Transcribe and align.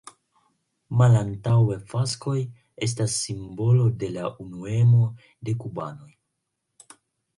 Malantaŭe 1.01 1.75
faskoj 1.91 2.37
estas 2.89 3.19
simbolo 3.27 3.87
de 4.05 4.11
la 4.17 4.27
unuemo 4.47 5.05
de 5.51 5.59
kubanoj. 5.65 6.11